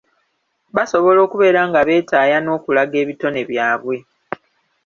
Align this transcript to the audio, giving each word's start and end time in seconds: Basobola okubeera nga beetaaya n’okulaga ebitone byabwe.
Basobola 0.75 1.19
okubeera 1.25 1.61
nga 1.69 1.79
beetaaya 1.87 2.37
n’okulaga 2.41 2.95
ebitone 3.03 3.41
byabwe. 3.49 3.97